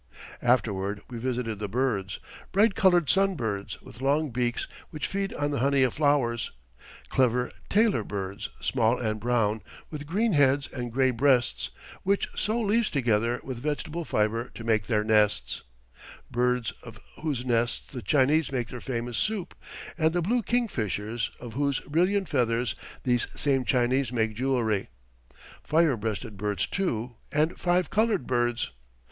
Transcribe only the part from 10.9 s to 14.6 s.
gray breasts, which sew leaves together with vegetable fiber